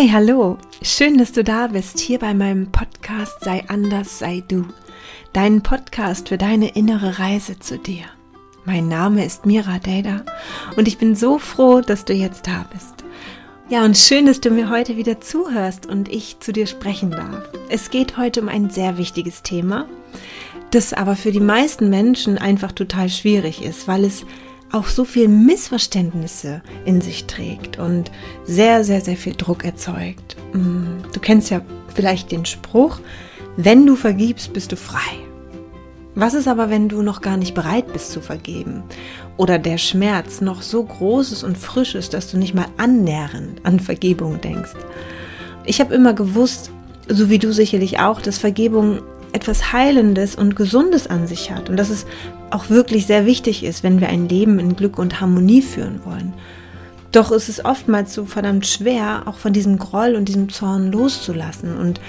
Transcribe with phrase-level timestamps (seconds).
[0.00, 0.58] Hey, hallo!
[0.80, 4.64] Schön, dass du da bist, hier bei meinem Podcast Sei anders, sei du.
[5.32, 8.04] Deinen Podcast für deine innere Reise zu dir.
[8.64, 10.24] Mein Name ist Mira Deda
[10.76, 12.94] und ich bin so froh, dass du jetzt da bist.
[13.70, 17.50] Ja, und schön, dass du mir heute wieder zuhörst und ich zu dir sprechen darf.
[17.68, 19.88] Es geht heute um ein sehr wichtiges Thema,
[20.70, 24.24] das aber für die meisten Menschen einfach total schwierig ist, weil es
[24.72, 28.10] auch so viel Missverständnisse in sich trägt und
[28.44, 30.36] sehr, sehr, sehr viel Druck erzeugt.
[30.52, 31.62] Mm, du kennst ja
[31.94, 33.00] vielleicht den Spruch,
[33.56, 35.16] wenn du vergibst, bist du frei.
[36.14, 38.82] Was ist aber, wenn du noch gar nicht bereit bist zu vergeben?
[39.36, 43.64] Oder der Schmerz noch so groß ist und frisch ist, dass du nicht mal annähernd
[43.64, 44.74] an Vergebung denkst?
[45.64, 46.70] Ich habe immer gewusst,
[47.08, 49.00] so wie du sicherlich auch, dass Vergebung
[49.32, 52.06] etwas Heilendes und Gesundes an sich hat und dass es
[52.50, 56.32] auch wirklich sehr wichtig ist, wenn wir ein Leben in Glück und Harmonie führen wollen.
[57.12, 61.76] Doch ist es oftmals so verdammt schwer, auch von diesem Groll und diesem Zorn loszulassen.
[61.76, 62.00] Und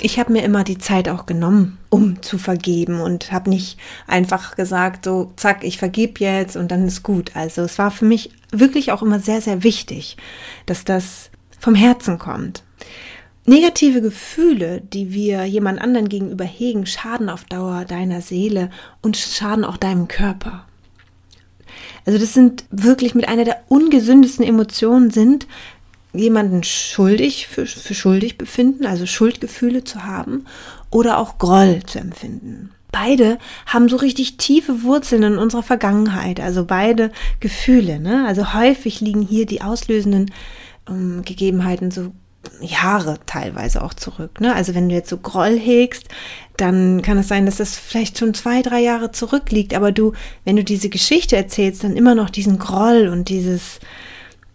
[0.00, 4.56] ich habe mir immer die Zeit auch genommen, um zu vergeben und habe nicht einfach
[4.56, 7.30] gesagt, so, zack, ich vergib jetzt und dann ist gut.
[7.34, 10.16] Also es war für mich wirklich auch immer sehr, sehr wichtig,
[10.66, 11.30] dass das
[11.60, 12.64] vom Herzen kommt.
[13.46, 18.70] Negative Gefühle, die wir jemand anderen gegenüber hegen, schaden auf Dauer deiner Seele
[19.02, 20.64] und schaden auch deinem Körper.
[22.06, 25.46] Also das sind wirklich mit einer der ungesündesten Emotionen sind,
[26.14, 30.46] jemanden schuldig für, für schuldig befinden, also Schuldgefühle zu haben
[30.90, 32.70] oder auch Groll zu empfinden.
[32.92, 37.98] Beide haben so richtig tiefe Wurzeln in unserer Vergangenheit, also beide Gefühle.
[37.98, 38.24] Ne?
[38.26, 40.30] Also häufig liegen hier die auslösenden
[40.88, 42.12] ähm, Gegebenheiten so
[42.60, 44.40] Jahre teilweise auch zurück.
[44.40, 44.54] Ne?
[44.54, 46.08] Also wenn du jetzt so Groll hegst,
[46.56, 50.12] dann kann es sein, dass das vielleicht schon zwei, drei Jahre zurückliegt, aber du,
[50.44, 53.80] wenn du diese Geschichte erzählst, dann immer noch diesen Groll und dieses,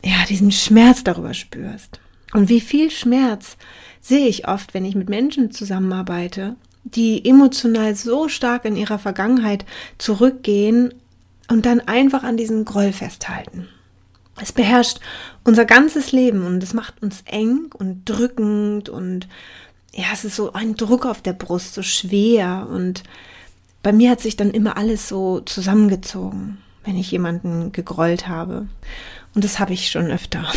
[0.03, 1.99] ja, diesen Schmerz darüber spürst.
[2.33, 3.57] Und wie viel Schmerz
[4.01, 9.65] sehe ich oft, wenn ich mit Menschen zusammenarbeite, die emotional so stark in ihrer Vergangenheit
[9.97, 10.93] zurückgehen
[11.49, 13.67] und dann einfach an diesen Groll festhalten.
[14.41, 14.99] Es beherrscht
[15.43, 19.27] unser ganzes Leben und es macht uns eng und drückend und
[19.93, 23.03] ja, es ist so ein Druck auf der Brust, so schwer und
[23.81, 28.67] bei mir hat sich dann immer alles so zusammengezogen, wenn ich jemanden gegrollt habe.
[29.33, 30.51] Und das habe ich schon öfter.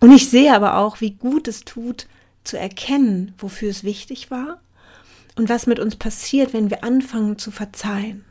[0.00, 2.06] Und ich sehe aber auch, wie gut es tut,
[2.44, 4.60] zu erkennen, wofür es wichtig war
[5.36, 8.24] und was mit uns passiert, wenn wir anfangen zu verzeihen.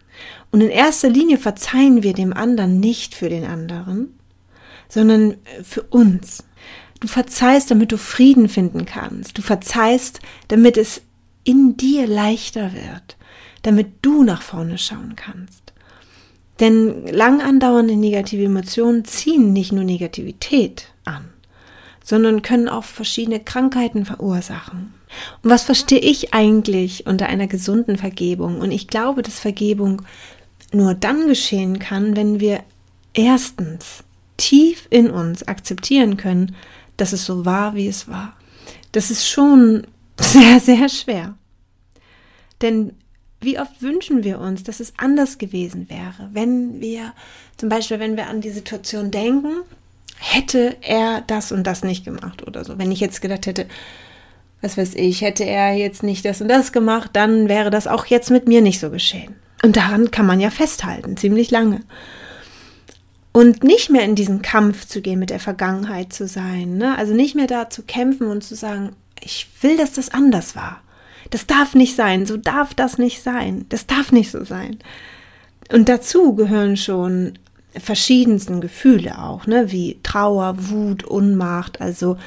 [0.52, 4.18] Und in erster Linie verzeihen wir dem anderen nicht für den anderen,
[4.90, 6.44] sondern für uns.
[7.00, 9.38] Du verzeihst, damit du Frieden finden kannst.
[9.38, 11.02] Du verzeihst, damit es
[11.44, 13.18] in dir leichter wird,
[13.64, 15.74] damit du nach vorne schauen kannst.
[16.60, 20.94] Denn lang andauernde negative Emotionen ziehen nicht nur Negativität
[22.04, 24.94] sondern können auch verschiedene Krankheiten verursachen.
[25.44, 28.60] Und was verstehe ich eigentlich unter einer gesunden Vergebung?
[28.60, 30.02] Und ich glaube, dass Vergebung
[30.74, 32.64] nur dann geschehen kann, wenn wir
[33.14, 34.04] erstens
[34.38, 36.56] tief in uns akzeptieren können,
[36.98, 38.36] dass es so war, wie es war.
[38.92, 39.86] Das ist schon
[40.20, 41.36] sehr, sehr schwer.
[42.62, 42.94] Denn
[43.42, 47.14] wie oft wünschen wir uns, dass es anders gewesen wäre, wenn wir,
[47.58, 49.64] zum Beispiel, wenn wir an die Situation denken,
[50.22, 52.78] hätte er das und das nicht gemacht oder so.
[52.78, 53.66] Wenn ich jetzt gedacht hätte,
[54.62, 58.06] was weiß ich, hätte er jetzt nicht das und das gemacht, dann wäre das auch
[58.06, 59.36] jetzt mit mir nicht so geschehen.
[59.64, 61.82] Und daran kann man ja festhalten, ziemlich lange.
[63.32, 66.78] Und nicht mehr in diesen Kampf zu gehen, mit der Vergangenheit zu sein.
[66.78, 66.96] Ne?
[66.98, 70.82] Also nicht mehr da zu kämpfen und zu sagen, ich will, dass das anders war.
[71.32, 73.66] Das darf nicht sein, so darf das nicht sein.
[73.70, 74.78] Das darf nicht so sein.
[75.72, 77.40] Und dazu gehören schon
[77.80, 79.72] verschiedensten Gefühle auch, ne?
[79.72, 82.18] wie Trauer, Wut, Unmacht, also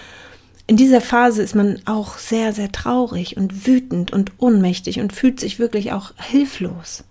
[0.67, 5.39] in dieser Phase ist man auch sehr, sehr traurig und wütend und ohnmächtig und fühlt
[5.39, 7.05] sich wirklich auch hilflos.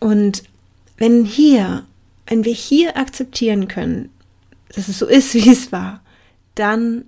[0.00, 0.42] Und
[0.96, 1.84] wenn hier,
[2.26, 4.10] wenn wir hier akzeptieren können,
[4.74, 6.00] dass es so ist, wie es war,
[6.56, 7.04] dann,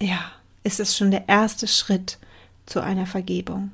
[0.00, 0.20] ja,
[0.62, 2.18] ist es schon der erste Schritt
[2.66, 3.72] zu einer Vergebung.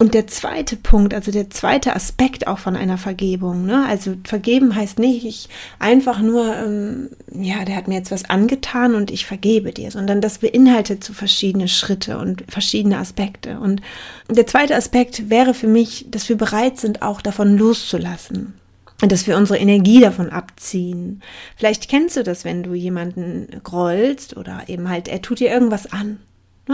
[0.00, 3.84] Und der zweite Punkt, also der zweite Aspekt auch von einer Vergebung, ne?
[3.86, 8.94] also vergeben heißt nicht, ich einfach nur, ähm, ja, der hat mir jetzt was angetan
[8.94, 13.60] und ich vergebe dir, sondern das beinhaltet so verschiedene Schritte und verschiedene Aspekte.
[13.60, 13.82] Und
[14.30, 18.54] der zweite Aspekt wäre für mich, dass wir bereit sind, auch davon loszulassen
[19.02, 21.22] dass wir unsere Energie davon abziehen.
[21.56, 25.90] Vielleicht kennst du das, wenn du jemanden grollst oder eben halt, er tut dir irgendwas
[25.90, 26.20] an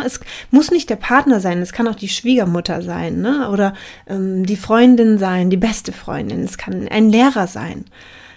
[0.04, 0.20] es
[0.50, 3.48] muss nicht der Partner sein, es kann auch die Schwiegermutter sein, ne?
[3.50, 3.74] oder
[4.06, 7.84] ähm, die Freundin sein, die beste Freundin, es kann ein Lehrer sein.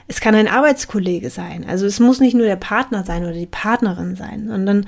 [0.08, 1.66] Es kann ein Arbeitskollege sein.
[1.70, 4.88] Also es muss nicht nur der Partner sein oder die Partnerin sein, sondern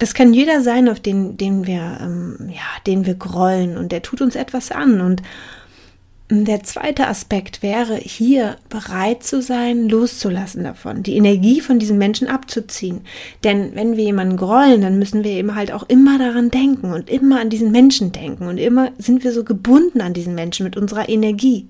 [0.00, 4.02] das kann jeder sein, auf den, den wir, ähm, ja, den wir grollen und der
[4.02, 5.00] tut uns etwas an.
[5.00, 5.22] Und
[6.30, 12.28] der zweite Aspekt wäre, hier bereit zu sein, loszulassen davon, die Energie von diesem Menschen
[12.28, 13.00] abzuziehen.
[13.42, 17.10] Denn wenn wir jemanden grollen, dann müssen wir eben halt auch immer daran denken und
[17.10, 20.76] immer an diesen Menschen denken und immer sind wir so gebunden an diesen Menschen mit
[20.76, 21.68] unserer Energie.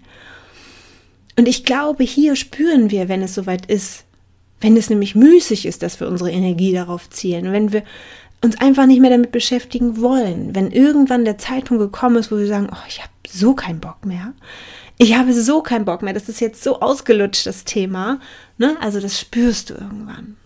[1.38, 4.04] Und ich glaube, hier spüren wir, wenn es soweit ist,
[4.60, 7.82] wenn es nämlich müßig ist, dass wir unsere Energie darauf zielen, wenn wir
[8.42, 12.46] uns einfach nicht mehr damit beschäftigen wollen, wenn irgendwann der Zeitpunkt gekommen ist, wo wir
[12.46, 14.32] sagen, oh, ich habe so keinen Bock mehr.
[14.96, 16.14] Ich habe so keinen Bock mehr.
[16.14, 18.20] Das ist jetzt so ausgelutscht, das Thema.
[18.58, 18.76] Ne?
[18.80, 20.36] Also das spürst du irgendwann.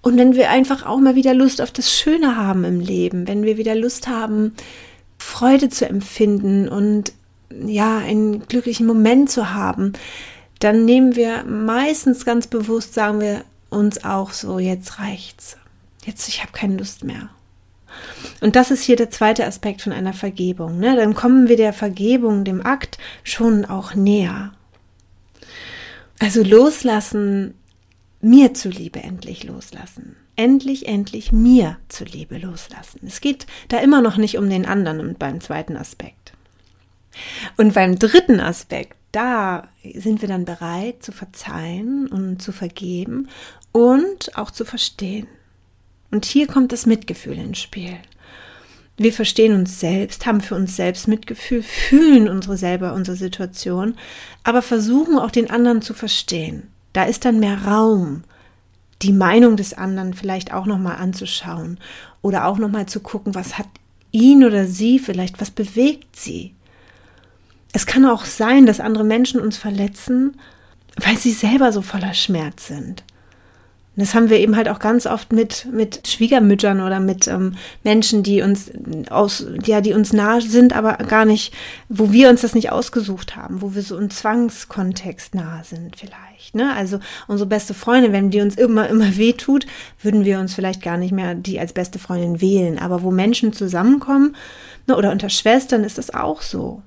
[0.00, 3.42] Und wenn wir einfach auch mal wieder Lust auf das Schöne haben im Leben, wenn
[3.42, 4.54] wir wieder Lust haben,
[5.18, 7.12] Freude zu empfinden und
[7.50, 9.92] ja, einen glücklichen Moment zu haben,
[10.60, 15.56] dann nehmen wir meistens ganz bewusst, sagen wir uns auch so, jetzt reicht's.
[16.08, 17.28] Jetzt, ich habe keine Lust mehr.
[18.40, 20.78] Und das ist hier der zweite Aspekt von einer Vergebung.
[20.78, 20.96] Ne?
[20.96, 24.54] Dann kommen wir der Vergebung, dem Akt, schon auch näher.
[26.18, 27.52] Also loslassen,
[28.22, 30.16] mir zuliebe endlich loslassen.
[30.34, 33.00] Endlich, endlich mir zuliebe loslassen.
[33.06, 36.32] Es geht da immer noch nicht um den anderen und beim zweiten Aspekt.
[37.58, 43.28] Und beim dritten Aspekt, da sind wir dann bereit zu verzeihen und zu vergeben
[43.72, 45.28] und auch zu verstehen.
[46.10, 47.96] Und hier kommt das Mitgefühl ins Spiel.
[48.96, 53.94] Wir verstehen uns selbst, haben für uns selbst Mitgefühl, fühlen unsere selber unsere Situation,
[54.42, 56.68] aber versuchen auch den anderen zu verstehen.
[56.92, 58.24] Da ist dann mehr Raum,
[59.02, 61.78] die Meinung des anderen vielleicht auch noch mal anzuschauen
[62.22, 63.68] oder auch noch mal zu gucken, was hat
[64.10, 66.54] ihn oder sie vielleicht, was bewegt sie.
[67.72, 70.36] Es kann auch sein, dass andere Menschen uns verletzen,
[70.96, 73.04] weil sie selber so voller Schmerz sind
[74.00, 78.22] das haben wir eben halt auch ganz oft mit, mit Schwiegermüttern oder mit ähm, Menschen,
[78.22, 78.70] die uns
[79.10, 81.52] aus, ja, die uns nahe sind, aber gar nicht,
[81.88, 86.54] wo wir uns das nicht ausgesucht haben, wo wir so im Zwangskontext nahe sind vielleicht.
[86.54, 86.72] Ne?
[86.74, 89.66] Also unsere beste Freundin, wenn die uns immer, immer weh tut,
[90.00, 92.78] würden wir uns vielleicht gar nicht mehr die als beste Freundin wählen.
[92.78, 94.36] Aber wo Menschen zusammenkommen,
[94.86, 96.82] ne, oder unter Schwestern ist das auch so.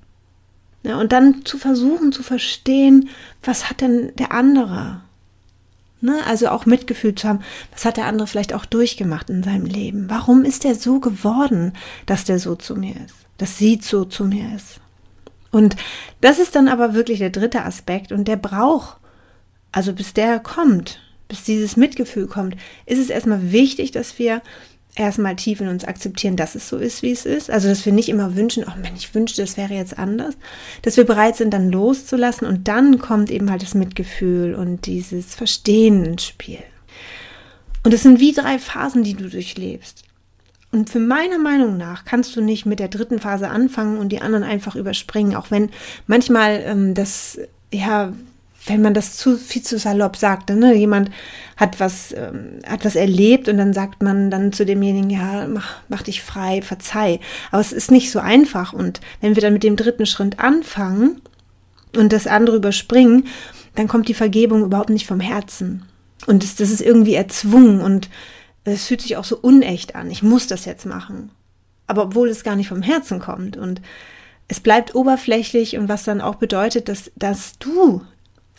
[0.84, 0.98] Ne?
[0.98, 3.10] Und dann zu versuchen zu verstehen,
[3.44, 5.02] was hat denn der andere?
[6.02, 6.20] Ne?
[6.26, 10.10] Also auch Mitgefühl zu haben, was hat der andere vielleicht auch durchgemacht in seinem Leben?
[10.10, 11.74] Warum ist er so geworden,
[12.06, 14.82] dass der so zu mir ist, dass sie so zu mir ist?
[15.52, 15.76] Und
[16.22, 18.98] das ist dann aber wirklich der dritte Aspekt und der braucht,
[19.72, 22.56] also bis der kommt, bis dieses Mitgefühl kommt,
[22.86, 24.42] ist es erstmal wichtig, dass wir
[24.96, 27.50] erstmal tief in uns akzeptieren, dass es so ist, wie es ist.
[27.50, 30.36] Also, dass wir nicht immer wünschen, oh Mann, ich wünschte, das wäre jetzt anders.
[30.82, 35.36] Dass wir bereit sind, dann loszulassen und dann kommt eben halt das Mitgefühl und dieses
[35.36, 36.60] Verstehen ins Spiel.
[37.84, 40.04] Und es sind wie drei Phasen, die du durchlebst.
[40.72, 44.22] Und für meiner Meinung nach kannst du nicht mit der dritten Phase anfangen und die
[44.22, 45.70] anderen einfach überspringen, auch wenn
[46.08, 47.40] manchmal ähm, das
[47.74, 48.14] ja
[48.66, 50.76] wenn man das zu viel zu salopp sagt, ne?
[50.76, 51.10] jemand
[51.58, 55.78] hat was, ähm, hat was erlebt und dann sagt man dann zu demjenigen, ja, mach,
[55.90, 57.20] mach dich frei, verzeih.
[57.50, 58.74] Aber es ist nicht so einfach.
[58.74, 61.22] Und wenn wir dann mit dem dritten Schritt anfangen
[61.96, 63.28] und das andere überspringen,
[63.76, 65.84] dann kommt die Vergebung überhaupt nicht vom Herzen.
[66.28, 68.10] Und das, das ist irgendwie erzwungen und
[68.64, 70.12] es fühlt sich auch so unecht an.
[70.12, 71.32] Ich muss das jetzt machen.
[71.88, 73.82] Aber obwohl es gar nicht vom Herzen kommt und
[74.48, 78.02] es bleibt oberflächlich und was dann auch bedeutet, dass, dass du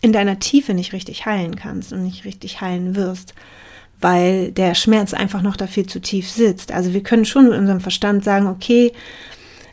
[0.02, 3.35] in deiner Tiefe nicht richtig heilen kannst und nicht richtig heilen wirst,
[4.00, 6.73] weil der Schmerz einfach noch da viel zu tief sitzt.
[6.73, 8.92] Also wir können schon mit unserem Verstand sagen, okay,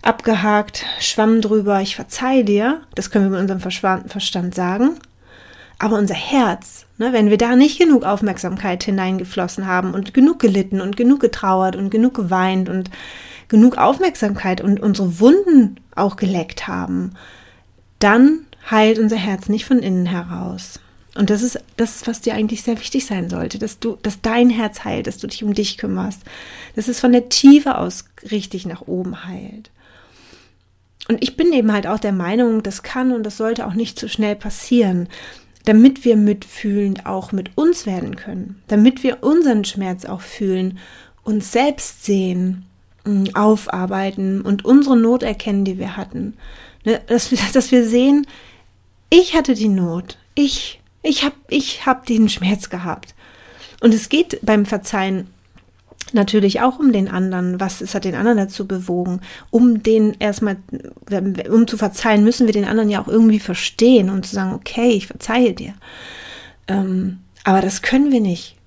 [0.04, 2.82] abgehakt, Schwamm drüber, ich verzeih dir.
[2.96, 5.00] Das können wir mit unserem Verstand sagen.
[5.80, 10.80] Aber unser Herz, ne, wenn wir da nicht genug Aufmerksamkeit hineingeflossen haben und genug gelitten
[10.80, 12.92] und genug getrauert und genug geweint und
[13.48, 17.14] genug Aufmerksamkeit und unsere Wunden auch geleckt haben,
[18.00, 20.80] dann heilt unser Herz nicht von innen heraus.
[21.16, 24.50] Und das ist das, was dir eigentlich sehr wichtig sein sollte, dass du, dass dein
[24.50, 26.22] Herz heilt, dass du dich um dich kümmerst,
[26.76, 29.72] dass es von der Tiefe aus richtig nach oben heilt.
[31.08, 33.98] Und ich bin eben halt auch der Meinung, das kann und das sollte auch nicht
[33.98, 35.10] zu so schnell passieren,
[35.66, 40.78] damit wir mitfühlend auch mit uns werden können, damit wir unseren Schmerz auch fühlen,
[41.24, 42.66] uns selbst sehen,
[43.06, 46.36] mm, aufarbeiten und unsere Not erkennen, die wir hatten.
[46.86, 48.26] Ne, dass wir, dass wir sehen,
[49.10, 50.18] ich hatte die Not.
[50.36, 53.16] Ich, ich habe ich hab diesen Schmerz gehabt.
[53.82, 55.28] Und es geht beim Verzeihen
[56.14, 57.60] natürlich auch um den anderen.
[57.60, 59.22] Was ist, hat den anderen dazu bewogen?
[59.50, 60.58] Um den erstmal,
[61.50, 64.92] um zu verzeihen, müssen wir den anderen ja auch irgendwie verstehen und zu sagen, okay,
[64.92, 65.74] ich verzeihe dir.
[66.68, 68.58] Ähm, aber das können wir nicht,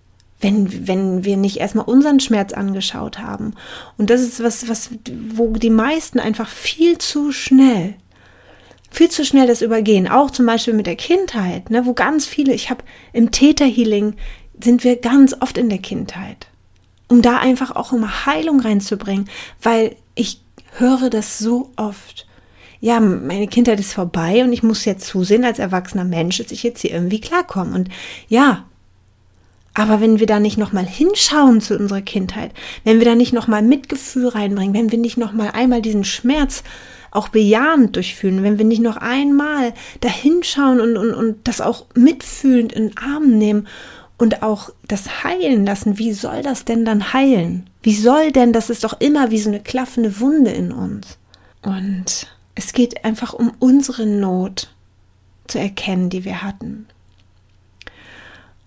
[0.40, 3.54] wenn, wenn wir nicht erstmal unseren Schmerz angeschaut haben.
[3.98, 4.90] Und das ist was, was,
[5.30, 7.94] wo die meisten einfach viel zu schnell,
[8.92, 10.08] viel zu schnell das übergehen.
[10.08, 14.14] Auch zum Beispiel mit der Kindheit, ne, wo ganz viele, ich habe im Täterhealing
[14.62, 16.46] sind wir ganz oft in der Kindheit,
[17.08, 19.28] um da einfach auch immer Heilung reinzubringen,
[19.60, 20.40] weil ich
[20.76, 22.26] höre das so oft.
[22.80, 26.62] Ja, meine Kindheit ist vorbei und ich muss jetzt zusehen als erwachsener Mensch, dass ich
[26.62, 27.74] jetzt hier irgendwie klarkomme.
[27.74, 27.88] Und
[28.28, 28.64] ja,
[29.74, 32.52] aber wenn wir da nicht nochmal hinschauen zu unserer Kindheit,
[32.84, 36.62] wenn wir da nicht nochmal Mitgefühl reinbringen, wenn wir nicht nochmal einmal diesen Schmerz
[37.12, 41.86] auch bejahend durchfühlen, wenn wir nicht noch einmal da hinschauen und, und, und das auch
[41.94, 43.68] mitfühlend in den Arm nehmen
[44.18, 47.68] und auch das heilen lassen, wie soll das denn dann heilen?
[47.82, 51.18] Wie soll denn, das ist doch immer wie so eine klaffende Wunde in uns.
[51.60, 54.72] Und es geht einfach um unsere Not
[55.48, 56.86] zu erkennen, die wir hatten.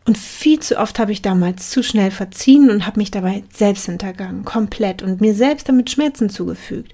[0.06, 3.88] Und viel zu oft habe ich damals zu schnell verziehen und habe mich dabei selbst
[3.88, 6.94] hintergangen, komplett und mir selbst damit Schmerzen zugefügt,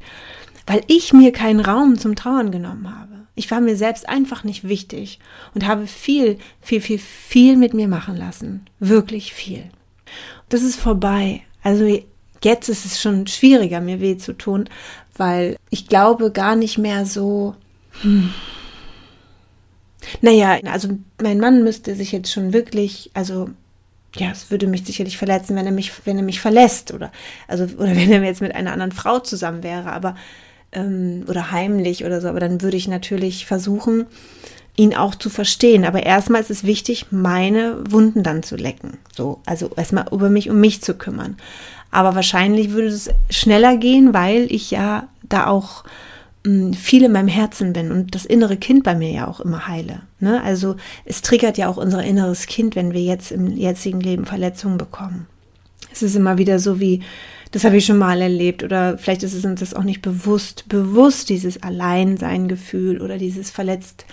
[0.72, 3.28] weil ich mir keinen Raum zum Trauern genommen habe.
[3.36, 5.20] Ich war mir selbst einfach nicht wichtig
[5.54, 8.66] und habe viel, viel, viel, viel mit mir machen lassen.
[8.80, 9.66] Wirklich viel.
[10.48, 11.42] Das ist vorbei.
[11.62, 12.00] Also
[12.42, 14.70] jetzt ist es schon schwieriger, mir weh zu tun,
[15.18, 17.54] weil ich glaube gar nicht mehr so,
[18.02, 18.34] hm,
[20.22, 23.50] naja, also mein Mann müsste sich jetzt schon wirklich, also
[24.16, 27.12] ja, es würde mich sicherlich verletzen, wenn er mich, wenn er mich verlässt oder
[27.50, 30.16] also oder wenn er jetzt mit einer anderen Frau zusammen wäre, aber
[30.72, 34.06] ähm, oder heimlich oder so, aber dann würde ich natürlich versuchen,
[34.78, 35.86] ihn auch zu verstehen.
[35.86, 38.98] Aber erstmal ist es wichtig, meine Wunden dann zu lecken.
[39.16, 41.38] So, also erstmal über mich um mich zu kümmern.
[41.92, 45.84] Aber wahrscheinlich würde es schneller gehen, weil ich ja da auch
[46.44, 50.02] viel in meinem Herzen bin und das innere Kind bei mir ja auch immer heile.
[50.20, 50.42] Ne?
[50.42, 50.76] Also
[51.06, 55.28] es triggert ja auch unser inneres Kind, wenn wir jetzt im jetzigen Leben Verletzungen bekommen.
[55.94, 57.04] Es ist immer wieder so wie,
[57.52, 60.70] das habe ich schon mal erlebt oder vielleicht ist es uns das auch nicht bewusst,
[60.70, 64.06] bewusst dieses Alleinsein-Gefühl oder dieses verletzt,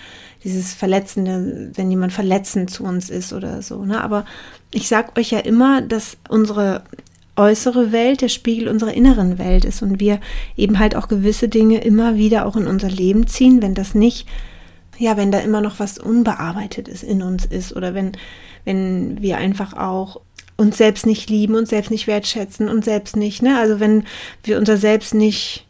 [0.43, 3.85] dieses Verletzende, wenn jemand verletzend zu uns ist oder so.
[3.85, 4.01] Ne?
[4.01, 4.25] Aber
[4.73, 6.83] ich sag euch ja immer, dass unsere
[7.37, 10.19] äußere Welt der Spiegel unserer inneren Welt ist und wir
[10.57, 14.27] eben halt auch gewisse Dinge immer wieder auch in unser Leben ziehen, wenn das nicht,
[14.97, 18.11] ja, wenn da immer noch was unbearbeitet ist in uns ist oder wenn,
[18.65, 20.19] wenn wir einfach auch
[20.59, 23.57] uns selbst nicht lieben, uns selbst nicht wertschätzen und selbst nicht, ne?
[23.57, 24.03] Also wenn
[24.43, 25.65] wir unser Selbst nicht,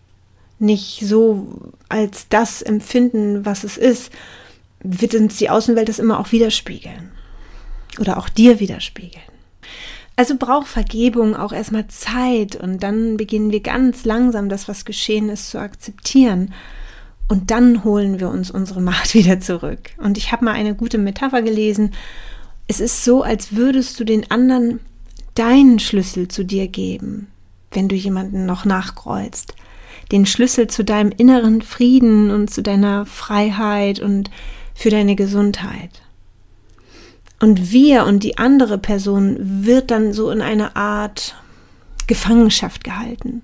[0.57, 1.47] nicht so
[1.87, 4.11] als das empfinden, was es ist,
[4.81, 7.11] wird uns die Außenwelt das immer auch widerspiegeln.
[7.99, 9.23] Oder auch dir widerspiegeln.
[10.15, 15.29] Also braucht Vergebung auch erstmal Zeit und dann beginnen wir ganz langsam das, was geschehen
[15.29, 16.53] ist, zu akzeptieren.
[17.27, 19.91] Und dann holen wir uns unsere Macht wieder zurück.
[19.97, 21.91] Und ich habe mal eine gute Metapher gelesen.
[22.71, 24.79] Es ist so, als würdest du den anderen
[25.33, 27.27] deinen Schlüssel zu dir geben,
[27.71, 29.55] wenn du jemanden noch nachkreuzt.
[30.11, 34.29] Den Schlüssel zu deinem inneren Frieden und zu deiner Freiheit und
[34.75, 36.03] für deine Gesundheit.
[37.39, 41.35] Und wir und die andere Person wird dann so in eine Art
[42.05, 43.41] Gefangenschaft gehalten.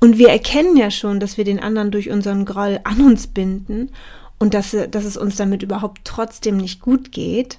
[0.00, 3.90] Und wir erkennen ja schon, dass wir den anderen durch unseren Groll an uns binden
[4.38, 7.56] und dass, dass es uns damit überhaupt trotzdem nicht gut geht.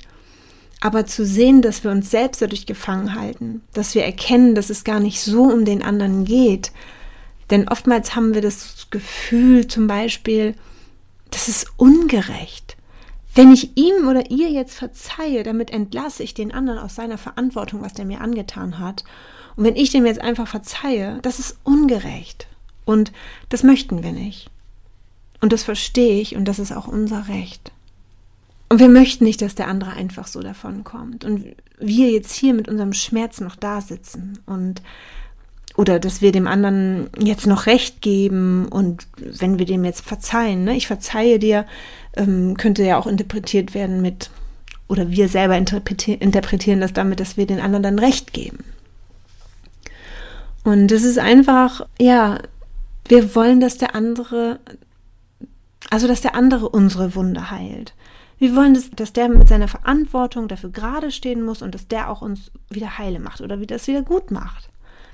[0.81, 4.83] Aber zu sehen, dass wir uns selbst dadurch gefangen halten, dass wir erkennen, dass es
[4.83, 6.71] gar nicht so um den anderen geht.
[7.49, 10.55] Denn oftmals haben wir das Gefühl zum Beispiel,
[11.31, 12.77] das ist ungerecht.
[13.35, 17.81] Wenn ich ihm oder ihr jetzt verzeihe, damit entlasse ich den anderen aus seiner Verantwortung,
[17.81, 19.03] was der mir angetan hat.
[19.55, 22.47] Und wenn ich dem jetzt einfach verzeihe, das ist ungerecht.
[22.85, 23.11] Und
[23.49, 24.49] das möchten wir nicht.
[25.41, 27.71] Und das verstehe ich und das ist auch unser Recht.
[28.69, 31.25] Und wir möchten nicht, dass der andere einfach so davon kommt.
[31.25, 31.43] Und
[31.79, 34.81] wir jetzt hier mit unserem Schmerz noch da sitzen und
[35.75, 40.65] oder dass wir dem anderen jetzt noch Recht geben und wenn wir dem jetzt verzeihen,
[40.65, 41.65] ne, ich verzeihe dir,
[42.17, 44.29] ähm, könnte ja auch interpretiert werden mit,
[44.89, 48.65] oder wir selber interpretieren, interpretieren das damit, dass wir den anderen dann Recht geben.
[50.65, 52.39] Und es ist einfach, ja,
[53.07, 54.59] wir wollen, dass der andere,
[55.89, 57.93] also dass der andere unsere Wunde heilt.
[58.39, 62.09] Wir wollen, dass, dass der mit seiner Verantwortung dafür gerade stehen muss und dass der
[62.09, 64.69] auch uns wieder heile macht oder wieder das wieder gut macht.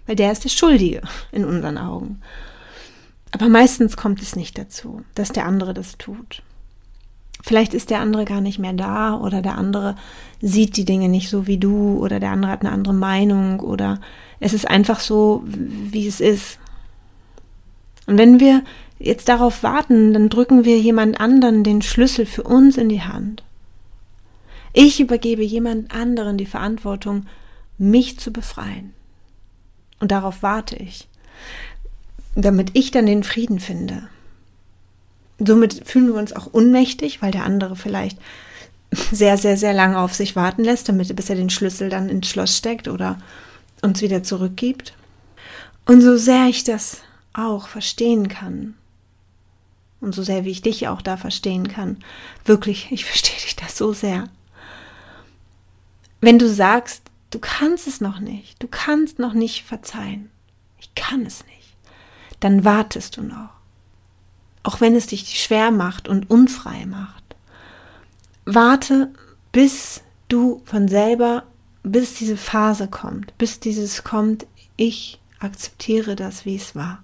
[0.05, 1.01] Weil der ist der Schuldige
[1.31, 2.21] in unseren Augen.
[3.31, 6.43] Aber meistens kommt es nicht dazu, dass der andere das tut.
[7.41, 9.95] Vielleicht ist der andere gar nicht mehr da oder der andere
[10.41, 13.99] sieht die Dinge nicht so wie du oder der andere hat eine andere Meinung oder
[14.39, 16.59] es ist einfach so, wie es ist.
[18.07, 18.63] Und wenn wir
[18.99, 23.43] jetzt darauf warten, dann drücken wir jemand anderen den Schlüssel für uns in die Hand.
[24.73, 27.27] Ich übergebe jemand anderen die Verantwortung,
[27.77, 28.93] mich zu befreien.
[29.99, 31.07] Und darauf warte ich,
[32.35, 34.07] damit ich dann den Frieden finde.
[35.39, 38.17] Somit fühlen wir uns auch unmächtig, weil der andere vielleicht
[39.11, 42.27] sehr, sehr, sehr lange auf sich warten lässt, damit bis er den Schlüssel dann ins
[42.27, 43.17] Schloss steckt oder
[43.81, 44.93] uns wieder zurückgibt.
[45.85, 47.01] Und so sehr ich das
[47.33, 48.75] auch verstehen kann,
[50.01, 51.97] und so sehr wie ich dich auch da verstehen kann,
[52.43, 54.29] wirklich, ich verstehe dich da so sehr.
[56.21, 60.29] Wenn du sagst, du kannst es noch nicht, du kannst noch nicht verzeihen,
[60.79, 61.75] ich kann es nicht,
[62.39, 63.49] dann wartest du noch.
[64.63, 67.23] Auch wenn es dich schwer macht und unfrei macht.
[68.45, 69.13] Warte,
[69.51, 71.43] bis du von selber,
[71.83, 77.03] bis diese Phase kommt, bis dieses kommt, ich akzeptiere das, wie es war.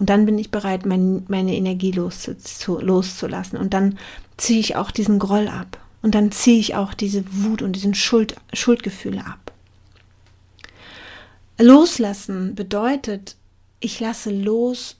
[0.00, 2.34] Und dann bin ich bereit, mein, meine Energie loszu,
[2.80, 3.58] loszulassen.
[3.58, 3.98] Und dann
[4.38, 5.78] ziehe ich auch diesen Groll ab.
[6.00, 9.52] Und dann ziehe ich auch diese Wut und diesen Schuld, Schuldgefühle ab.
[11.58, 13.36] Loslassen bedeutet,
[13.78, 14.96] ich lasse los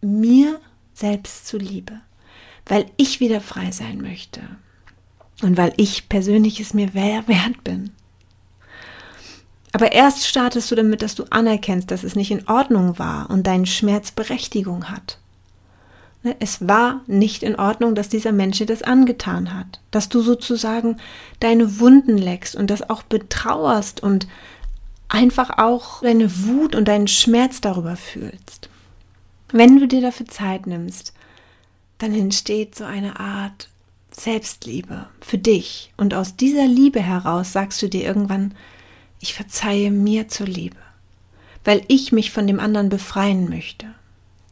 [0.00, 0.58] mir
[0.94, 2.00] selbst zuliebe,
[2.64, 4.40] weil ich wieder frei sein möchte
[5.42, 7.90] und weil ich persönlich es mir wert bin.
[9.72, 13.46] Aber erst startest du damit, dass du anerkennst, dass es nicht in Ordnung war und
[13.46, 15.18] dein Schmerz Berechtigung hat.
[16.22, 20.20] Ne, es war nicht in Ordnung, dass dieser Mensch dir das angetan hat, dass du
[20.20, 20.98] sozusagen
[21.40, 24.28] deine Wunden leckst und das auch betrauerst und
[25.08, 28.68] einfach auch deine Wut und deinen Schmerz darüber fühlst.
[29.50, 31.12] Wenn du dir dafür Zeit nimmst,
[31.98, 33.68] dann entsteht so eine Art
[34.10, 38.54] Selbstliebe für dich und aus dieser Liebe heraus sagst du dir irgendwann,
[39.22, 40.76] ich verzeihe mir zur Liebe,
[41.64, 43.86] weil ich mich von dem anderen befreien möchte,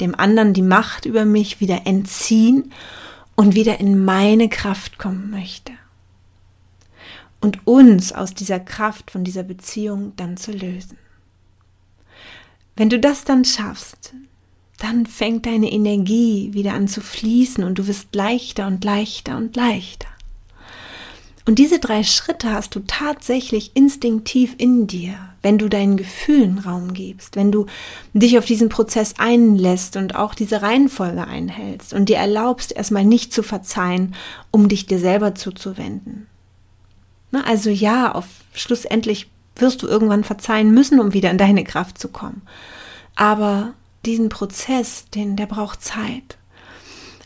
[0.01, 2.73] dem anderen die Macht über mich wieder entziehen
[3.35, 5.73] und wieder in meine Kraft kommen möchte.
[7.41, 10.99] Und uns aus dieser Kraft von dieser Beziehung dann zu lösen.
[12.77, 14.15] Wenn du das dann schaffst,
[14.79, 19.57] dann fängt deine Energie wieder an zu fließen und du wirst leichter und leichter und
[19.57, 20.07] leichter.
[21.47, 26.93] Und diese drei Schritte hast du tatsächlich instinktiv in dir, wenn du deinen Gefühlen Raum
[26.93, 27.67] gibst, wenn du
[28.13, 33.33] dich auf diesen Prozess einlässt und auch diese Reihenfolge einhältst und dir erlaubst, erstmal nicht
[33.33, 34.15] zu verzeihen,
[34.51, 36.27] um dich dir selber zuzuwenden.
[37.31, 41.99] Na, also ja, auf schlussendlich wirst du irgendwann verzeihen müssen, um wieder in deine Kraft
[41.99, 42.43] zu kommen.
[43.17, 43.75] Aber
[44.05, 46.39] diesen Prozess, den, der braucht Zeit.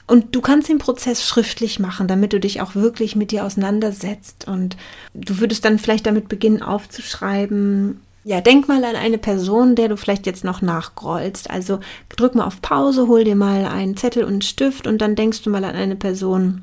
[0.07, 4.47] Und du kannst den Prozess schriftlich machen, damit du dich auch wirklich mit dir auseinandersetzt.
[4.47, 4.77] Und
[5.15, 8.01] du würdest dann vielleicht damit beginnen aufzuschreiben.
[8.25, 11.51] Ja, denk mal an eine Person, der du vielleicht jetzt noch nachgrollst.
[11.51, 15.17] Also drück mal auf Pause, hol dir mal einen Zettel und einen Stift und dann
[15.17, 16.63] denkst du mal an eine Person,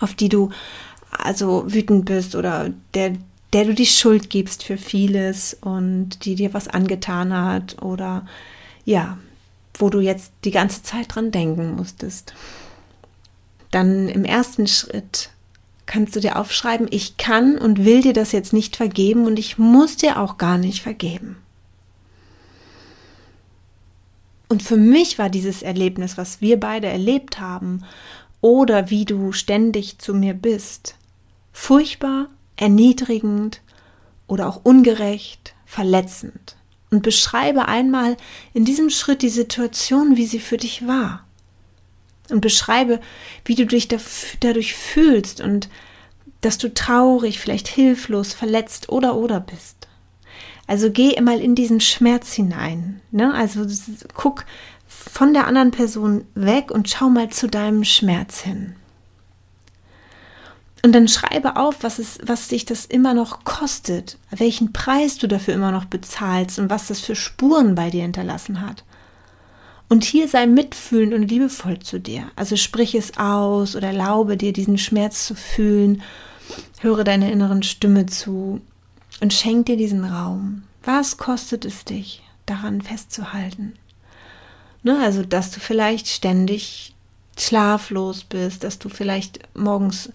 [0.00, 0.50] auf die du
[1.10, 3.12] also wütend bist oder der,
[3.52, 8.26] der du die Schuld gibst für vieles und die dir was angetan hat oder
[8.84, 9.18] ja,
[9.78, 12.34] wo du jetzt die ganze Zeit dran denken musstest.
[13.70, 15.30] Dann im ersten Schritt
[15.86, 19.58] kannst du dir aufschreiben, ich kann und will dir das jetzt nicht vergeben und ich
[19.58, 21.36] muss dir auch gar nicht vergeben.
[24.48, 27.84] Und für mich war dieses Erlebnis, was wir beide erlebt haben,
[28.40, 30.96] oder wie du ständig zu mir bist,
[31.52, 33.62] furchtbar, erniedrigend
[34.26, 36.56] oder auch ungerecht, verletzend
[36.94, 38.16] und beschreibe einmal
[38.52, 41.26] in diesem Schritt die Situation, wie sie für dich war.
[42.30, 43.00] Und beschreibe,
[43.44, 43.88] wie du dich
[44.40, 45.68] dadurch fühlst und
[46.40, 49.88] dass du traurig, vielleicht hilflos, verletzt oder oder bist.
[50.68, 53.00] Also geh mal in diesen Schmerz hinein.
[53.10, 53.34] Ne?
[53.34, 53.66] Also
[54.14, 54.44] guck
[54.86, 58.76] von der anderen Person weg und schau mal zu deinem Schmerz hin.
[60.84, 65.26] Und dann schreibe auf, was, es, was dich das immer noch kostet, welchen Preis du
[65.26, 68.84] dafür immer noch bezahlst und was das für Spuren bei dir hinterlassen hat.
[69.88, 72.30] Und hier sei mitfühlend und liebevoll zu dir.
[72.36, 76.02] Also sprich es aus oder erlaube dir, diesen Schmerz zu fühlen.
[76.80, 78.60] Höre deiner inneren Stimme zu
[79.22, 80.64] und schenk dir diesen Raum.
[80.82, 83.72] Was kostet es dich, daran festzuhalten?
[84.82, 86.94] Ne, also, dass du vielleicht ständig
[87.38, 90.10] schlaflos bist, dass du vielleicht morgens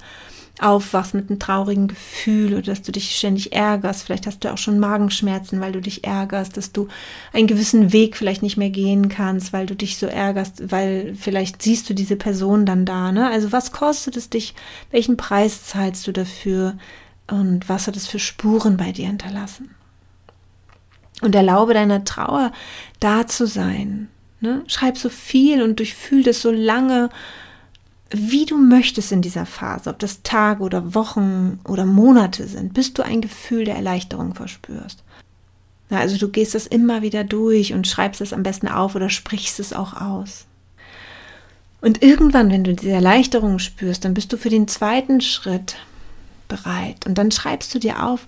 [0.61, 4.03] aufwachst mit einem traurigen Gefühl oder dass du dich ständig ärgerst.
[4.03, 6.87] Vielleicht hast du auch schon Magenschmerzen, weil du dich ärgerst, dass du
[7.33, 11.61] einen gewissen Weg vielleicht nicht mehr gehen kannst, weil du dich so ärgerst, weil vielleicht
[11.61, 13.11] siehst du diese Person dann da.
[13.11, 13.29] Ne?
[13.29, 14.55] Also was kostet es dich?
[14.91, 16.77] Welchen Preis zahlst du dafür?
[17.27, 19.75] Und was hat es für Spuren bei dir hinterlassen?
[21.21, 22.51] Und erlaube deiner Trauer
[22.99, 24.07] da zu sein.
[24.41, 24.63] Ne?
[24.67, 27.09] Schreib so viel und durchfühl das so lange,
[28.11, 32.93] wie du möchtest in dieser Phase, ob das Tage oder Wochen oder Monate sind, bis
[32.93, 35.03] du ein Gefühl der Erleichterung verspürst.
[35.89, 39.59] Also du gehst das immer wieder durch und schreibst es am besten auf oder sprichst
[39.59, 40.45] es auch aus.
[41.81, 45.77] Und irgendwann, wenn du diese Erleichterung spürst, dann bist du für den zweiten Schritt
[46.47, 47.05] bereit.
[47.05, 48.27] Und dann schreibst du dir auf,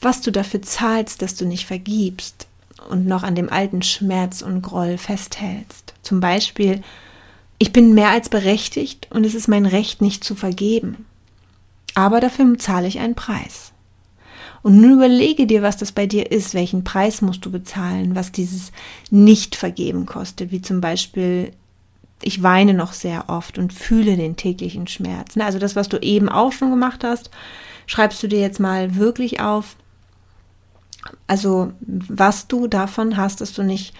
[0.00, 2.46] was du dafür zahlst, dass du nicht vergibst
[2.88, 5.94] und noch an dem alten Schmerz und Groll festhältst.
[6.02, 6.82] Zum Beispiel,
[7.62, 11.04] ich bin mehr als berechtigt und es ist mein Recht, nicht zu vergeben.
[11.94, 13.72] Aber dafür zahle ich einen Preis.
[14.62, 18.32] Und nun überlege dir, was das bei dir ist, welchen Preis musst du bezahlen, was
[18.32, 18.72] dieses
[19.10, 21.52] Nicht-Vergeben kostet, wie zum Beispiel,
[22.22, 25.36] ich weine noch sehr oft und fühle den täglichen Schmerz.
[25.36, 27.30] Also das, was du eben auch schon gemacht hast,
[27.86, 29.76] schreibst du dir jetzt mal wirklich auf,
[31.26, 33.92] also was du davon hast, dass du nicht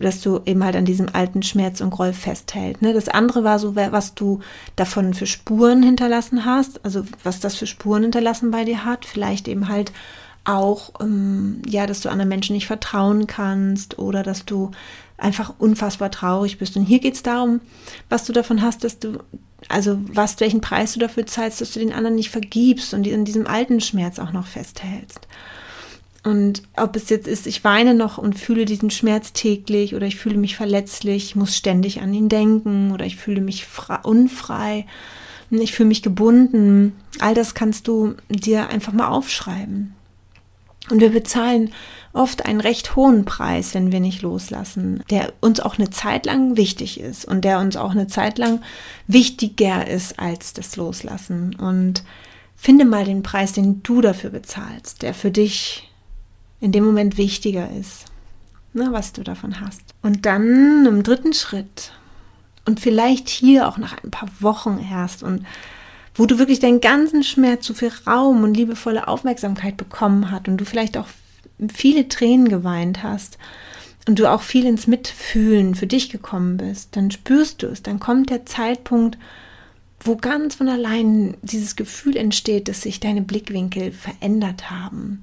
[0.00, 2.82] dass du eben halt an diesem alten Schmerz und Groll festhält.
[2.82, 2.92] Ne?
[2.92, 4.40] Das andere war so, was du
[4.76, 9.04] davon für Spuren hinterlassen hast, also was das für Spuren hinterlassen bei dir hat.
[9.04, 9.92] Vielleicht eben halt
[10.44, 14.70] auch, ähm, ja, dass du anderen Menschen nicht vertrauen kannst oder dass du
[15.16, 16.76] einfach unfassbar traurig bist.
[16.76, 17.60] Und hier geht es darum,
[18.08, 19.18] was du davon hast, dass du,
[19.68, 23.24] also was, welchen Preis du dafür zahlst, dass du den anderen nicht vergibst und in
[23.24, 25.26] diesem alten Schmerz auch noch festhältst.
[26.24, 30.16] Und ob es jetzt ist, ich weine noch und fühle diesen Schmerz täglich oder ich
[30.16, 33.66] fühle mich verletzlich, muss ständig an ihn denken oder ich fühle mich
[34.02, 34.86] unfrei,
[35.50, 36.94] ich fühle mich gebunden.
[37.20, 39.94] All das kannst du dir einfach mal aufschreiben.
[40.90, 41.72] Und wir bezahlen
[42.14, 46.56] oft einen recht hohen Preis, wenn wir nicht loslassen, der uns auch eine Zeit lang
[46.56, 48.62] wichtig ist und der uns auch eine Zeit lang
[49.06, 51.54] wichtiger ist als das Loslassen.
[51.56, 52.02] Und
[52.56, 55.90] finde mal den Preis, den du dafür bezahlst, der für dich
[56.64, 58.06] in dem Moment wichtiger ist,
[58.72, 59.82] ne, was du davon hast.
[60.00, 61.92] Und dann im dritten Schritt
[62.64, 65.44] und vielleicht hier auch nach ein paar Wochen erst und
[66.14, 70.56] wo du wirklich deinen ganzen Schmerz so viel Raum und liebevolle Aufmerksamkeit bekommen hat und
[70.56, 71.08] du vielleicht auch
[71.70, 73.36] viele Tränen geweint hast
[74.08, 78.00] und du auch viel ins Mitfühlen für dich gekommen bist, dann spürst du es, dann
[78.00, 79.18] kommt der Zeitpunkt,
[80.00, 85.20] wo ganz von allein dieses Gefühl entsteht, dass sich deine Blickwinkel verändert haben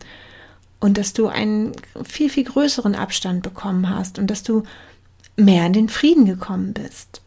[0.81, 1.71] und dass du einen
[2.03, 4.63] viel, viel größeren Abstand bekommen hast und dass du
[5.37, 7.21] mehr in den Frieden gekommen bist.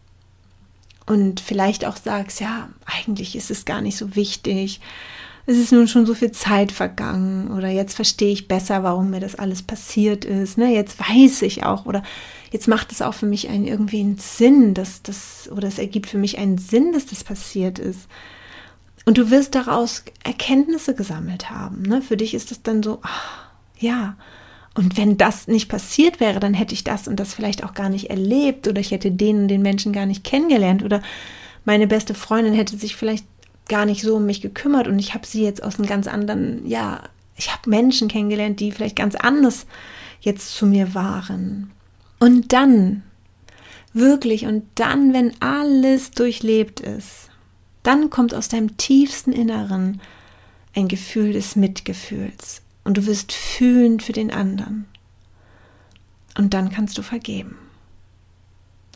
[1.07, 4.81] Und vielleicht auch sagst, ja, eigentlich ist es gar nicht so wichtig.
[5.47, 9.21] Es ist nun schon so viel Zeit vergangen oder jetzt verstehe ich besser, warum mir
[9.21, 10.59] das alles passiert ist.
[10.59, 10.73] Ne?
[10.73, 12.03] Jetzt weiß ich auch oder
[12.51, 16.09] jetzt macht es auch für mich einen irgendwie einen Sinn, dass das oder es ergibt
[16.09, 18.09] für mich einen Sinn, dass das passiert ist.
[19.05, 21.83] Und du wirst daraus Erkenntnisse gesammelt haben.
[21.83, 22.01] Ne?
[22.01, 23.44] Für dich ist das dann so, ach,
[23.79, 24.17] ja.
[24.75, 27.89] Und wenn das nicht passiert wäre, dann hätte ich das und das vielleicht auch gar
[27.89, 31.01] nicht erlebt oder ich hätte den und den Menschen gar nicht kennengelernt oder
[31.65, 33.25] meine beste Freundin hätte sich vielleicht
[33.69, 36.67] gar nicht so um mich gekümmert und ich habe sie jetzt aus einem ganz anderen,
[36.67, 37.03] ja,
[37.37, 39.67] ich habe Menschen kennengelernt, die vielleicht ganz anders
[40.21, 41.71] jetzt zu mir waren.
[42.19, 43.03] Und dann,
[43.93, 47.31] wirklich, und dann, wenn alles durchlebt ist,
[47.83, 50.01] dann kommt aus deinem tiefsten Inneren
[50.75, 54.87] ein Gefühl des Mitgefühls und du wirst fühlen für den anderen.
[56.37, 57.57] Und dann kannst du vergeben.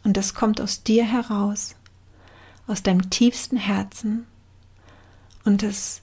[0.04, 1.74] Und das kommt aus dir heraus,
[2.66, 4.26] aus deinem tiefsten Herzen.
[5.44, 6.02] Und das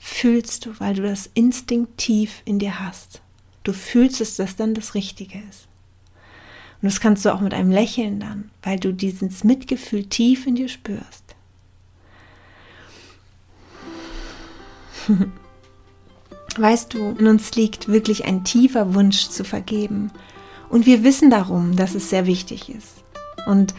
[0.00, 3.20] fühlst du, weil du das instinktiv in dir hast.
[3.64, 5.66] Du fühlst es, dass dann das Richtige ist.
[6.80, 10.54] Und das kannst du auch mit einem Lächeln dann, weil du dieses Mitgefühl tief in
[10.54, 11.34] dir spürst.
[16.58, 20.10] Weißt du, in uns liegt wirklich ein tiefer Wunsch zu vergeben.
[20.68, 23.04] Und wir wissen darum, dass es sehr wichtig ist.
[23.46, 23.74] Und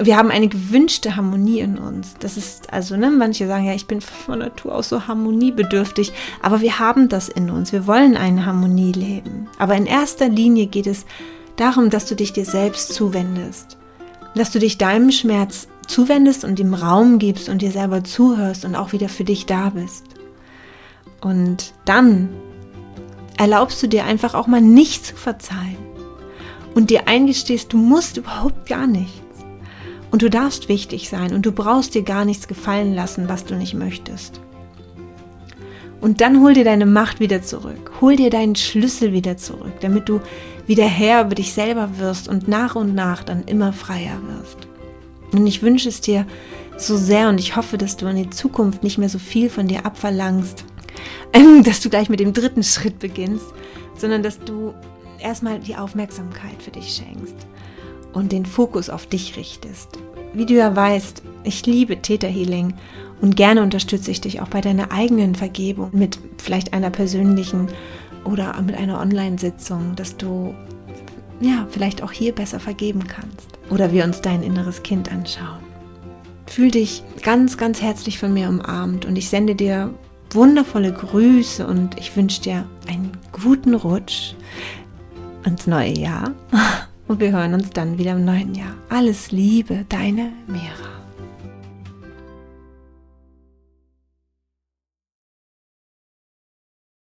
[0.00, 2.14] wir haben eine gewünschte Harmonie in uns.
[2.20, 6.60] Das ist also, ne, manche sagen ja, ich bin von Natur aus so harmoniebedürftig, aber
[6.60, 7.72] wir haben das in uns.
[7.72, 9.48] Wir wollen eine Harmonie leben.
[9.58, 11.04] Aber in erster Linie geht es
[11.56, 13.76] darum, dass du dich dir selbst zuwendest.
[14.34, 18.76] Dass du dich deinem Schmerz zuwendest und ihm Raum gibst und dir selber zuhörst und
[18.76, 20.04] auch wieder für dich da bist.
[21.20, 22.28] Und dann
[23.36, 25.76] erlaubst du dir einfach auch mal nicht zu verzeihen
[26.74, 29.22] und dir eingestehst, du musst überhaupt gar nichts.
[30.10, 33.56] Und du darfst wichtig sein und du brauchst dir gar nichts gefallen lassen, was du
[33.56, 34.40] nicht möchtest.
[36.00, 37.90] Und dann hol dir deine Macht wieder zurück.
[38.00, 40.20] Hol dir deinen Schlüssel wieder zurück, damit du
[40.66, 44.68] wieder Herr über dich selber wirst und nach und nach dann immer freier wirst.
[45.32, 46.26] Und ich wünsche es dir
[46.76, 49.66] so sehr und ich hoffe, dass du in die Zukunft nicht mehr so viel von
[49.66, 50.64] dir abverlangst,
[51.64, 53.46] dass du gleich mit dem dritten Schritt beginnst,
[53.96, 54.74] sondern dass du
[55.20, 57.36] erstmal die Aufmerksamkeit für dich schenkst
[58.12, 59.98] und den Fokus auf dich richtest
[60.32, 62.74] wie du ja weißt, ich liebe Theta Healing
[63.20, 67.68] und gerne unterstütze ich dich auch bei deiner eigenen Vergebung mit vielleicht einer persönlichen
[68.24, 70.54] oder mit einer Online-Sitzung, dass du
[71.40, 75.58] ja vielleicht auch hier besser vergeben kannst oder wir uns dein inneres Kind anschauen.
[76.46, 79.92] Fühl dich ganz, ganz herzlich von mir umarmt und ich sende dir
[80.30, 84.34] wundervolle Grüße und ich wünsche dir einen guten Rutsch
[85.44, 86.32] ins neue Jahr.
[87.08, 88.74] Und wir hören uns dann wieder im neuen Jahr.
[88.90, 90.97] Alles Liebe, deine Mira.